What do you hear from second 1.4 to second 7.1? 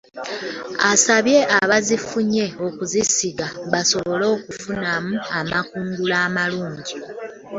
abazifunye okuzisiga basobole okufunamu amakungula amalungi.